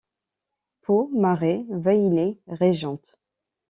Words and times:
Po-maré 0.81 1.63
Vahiné, 1.69 2.41
régente. 2.47 3.15